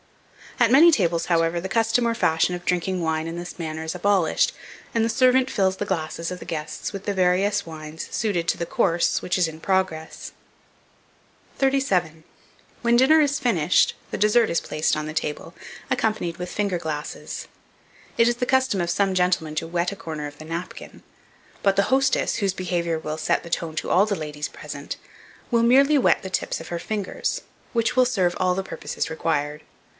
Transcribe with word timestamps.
At 0.59 0.71
many 0.71 0.91
tables, 0.91 1.25
however, 1.25 1.61
the 1.61 1.69
custom 1.69 2.07
or 2.07 2.13
fashion 2.15 2.53
of 2.55 2.65
drinking 2.65 3.01
wine 3.01 3.25
in 3.27 3.35
this 3.37 3.57
manner, 3.57 3.83
is 3.83 3.95
abolished, 3.95 4.51
and 4.93 5.05
the 5.05 5.09
servant 5.09 5.49
fills 5.49 5.77
the 5.77 5.85
glasses 5.85 6.29
of 6.29 6.39
the 6.39 6.45
guests 6.45 6.91
with 6.91 7.05
the 7.05 7.13
various 7.13 7.65
wines 7.65 8.07
suited 8.11 8.47
to 8.47 8.57
the 8.57 8.65
course 8.65 9.21
which 9.21 9.37
is 9.37 9.47
in 9.47 9.59
progress. 9.59 10.33
37. 11.59 12.23
WHEN 12.81 12.95
DINNER 12.95 13.21
IS 13.21 13.39
FINISHED, 13.39 13.95
THE 14.11 14.17
DESSERT 14.17 14.49
is 14.49 14.59
placed 14.61 14.97
on 14.97 15.05
the 15.05 15.13
table, 15.13 15.53
accompanied 15.89 16.37
with 16.37 16.49
finger 16.51 16.77
glasses. 16.77 17.47
It 18.17 18.27
is 18.27 18.35
the 18.37 18.45
custom 18.47 18.81
of 18.81 18.89
some 18.89 19.13
gentlemen 19.15 19.55
to 19.55 19.67
wet 19.67 19.91
a 19.91 19.95
corner 19.95 20.27
of 20.27 20.37
the 20.37 20.45
napkin; 20.45 21.01
but 21.63 21.75
the 21.75 21.83
hostess, 21.93 22.35
whose 22.37 22.53
behaviour 22.53 22.99
will 22.99 23.17
set 23.17 23.43
the 23.43 23.49
tone 23.51 23.75
to 23.77 23.89
all 23.89 24.05
the 24.07 24.15
ladies 24.15 24.47
present, 24.47 24.97
will 25.49 25.63
merely 25.63 25.97
wet 25.97 26.21
the 26.23 26.29
tips 26.29 26.59
of 26.59 26.67
her 26.67 26.79
fingers, 26.79 27.41
which 27.73 27.95
will 27.95 28.05
serve 28.05 28.35
all 28.39 28.53
the 28.53 28.63
purposes 28.63 29.09
required. 29.09 29.61